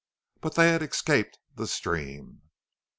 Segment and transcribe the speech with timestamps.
[0.39, 2.41] But they had escaped the stream.